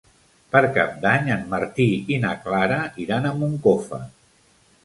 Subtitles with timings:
[0.53, 4.05] Per Cap d'Any en Martí i na Clara iran a Moncofa.